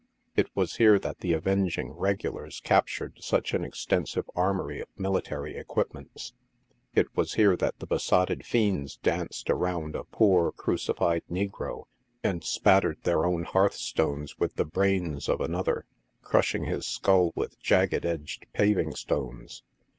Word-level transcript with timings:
It 0.35 0.49
was 0.55 0.77
here 0.77 0.97
that 0.97 1.19
the 1.19 1.33
avenging 1.33 1.91
regulars 1.91 2.59
captured 2.59 3.19
such 3.21 3.53
an 3.53 3.63
extensive 3.63 4.27
armory 4.35 4.81
of 4.81 4.87
military 4.97 5.55
equipments. 5.55 6.33
It 6.95 7.15
was 7.15 7.35
here 7.35 7.55
that 7.57 7.77
the 7.77 7.85
besotted 7.85 8.43
fiends 8.43 8.97
danced 8.97 9.51
around 9.51 9.95
a 9.95 10.05
poor, 10.05 10.51
crucified 10.51 11.21
negro, 11.29 11.83
and 12.23 12.43
spattered 12.43 13.03
their 13.03 13.25
own 13.27 13.43
hearthstones 13.43 14.39
with 14.39 14.55
the 14.55 14.65
brains 14.65 15.29
of 15.29 15.39
another, 15.39 15.85
crashing 16.23 16.63
his 16.65 16.87
skull 16.87 17.31
with 17.35 17.59
jagged 17.59 18.03
edged 18.03 18.47
pavement 18.53 18.97
stones. 18.97 19.61